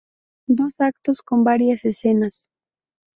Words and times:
Dos 0.47 0.73
actos 0.79 1.21
con 1.21 1.43
varias 1.43 1.85
escenas. 1.85 2.49